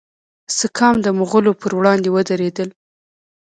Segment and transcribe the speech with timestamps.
[0.59, 2.69] سکام د مغولو پر وړاندې ودریدل.